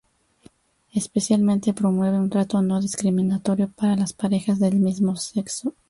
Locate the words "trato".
2.31-2.59